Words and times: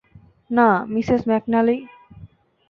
না, 0.49 0.67
Mrs 0.93 1.21
McNally. 1.29 1.77